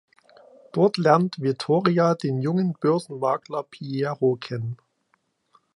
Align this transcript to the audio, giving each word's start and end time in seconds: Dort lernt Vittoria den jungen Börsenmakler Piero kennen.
Dort 0.71 0.97
lernt 0.97 1.39
Vittoria 1.43 2.15
den 2.15 2.39
jungen 2.41 2.73
Börsenmakler 2.73 3.61
Piero 3.61 4.35
kennen. 4.35 4.77